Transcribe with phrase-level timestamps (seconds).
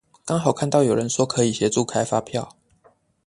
[0.25, 2.55] 剛好看到有人說可以協助開發票